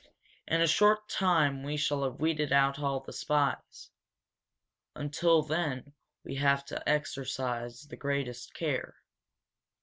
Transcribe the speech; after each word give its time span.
In 0.47 0.61
a 0.61 0.67
short 0.67 1.09
time 1.09 1.61
we 1.61 1.77
shall 1.77 2.03
have 2.03 2.19
weeded 2.19 2.51
out 2.51 2.79
all 2.79 3.01
the 3.01 3.13
spies. 3.13 3.91
Until 4.95 5.43
then 5.43 5.93
we 6.23 6.33
have 6.37 6.65
to 6.65 6.89
exercise 6.89 7.83
the 7.83 7.97
greatest 7.97 8.51
care. 8.55 8.95